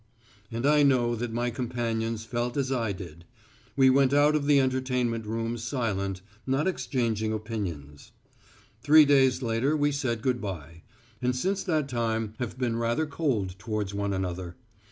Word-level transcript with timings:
And 0.51 0.65
I 0.65 0.81
know 0.81 1.13
that 1.15 1.31
my 1.31 1.51
companions 1.51 2.25
felt 2.25 2.57
as 2.57 2.71
I 2.71 2.91
did. 2.91 3.23
We 3.75 3.91
went 3.91 4.13
out 4.15 4.35
of 4.35 4.47
the 4.47 4.59
entertainment 4.59 5.27
room 5.27 5.59
silent, 5.59 6.23
not 6.47 6.67
exchanging 6.67 7.31
opinions. 7.31 8.11
Three 8.81 9.05
days 9.05 9.43
later 9.43 9.77
we 9.77 9.91
said 9.91 10.23
good 10.23 10.41
bye, 10.41 10.81
and 11.21 11.35
since 11.35 11.63
that 11.65 11.87
time 11.87 12.33
have 12.39 12.57
been 12.57 12.77
rather 12.77 13.05
cold 13.05 13.59
towards 13.59 13.93
one 13.93 14.11
another. 14.11 14.55